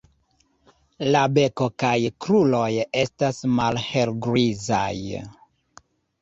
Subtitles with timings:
[1.15, 1.91] La beko kaj
[2.25, 2.71] kruroj
[3.03, 4.91] estas malhelgrizaj.